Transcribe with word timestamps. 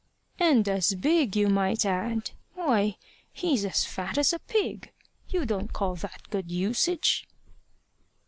"And 0.39 0.67
as 0.67 0.95
big, 0.95 1.35
you 1.35 1.47
might 1.47 1.85
add. 1.85 2.31
Why, 2.55 2.97
he's 3.31 3.63
as 3.63 3.85
fat 3.85 4.17
as 4.17 4.33
a 4.33 4.39
pig! 4.39 4.91
You 5.29 5.45
don't 5.45 5.73
call 5.73 5.93
that 5.97 6.27
good 6.31 6.49
usage!" 6.49 7.27